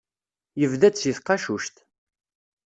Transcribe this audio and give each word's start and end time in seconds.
Yebda-d 0.59 0.95
si 0.97 1.11
tqacuct. 1.17 1.75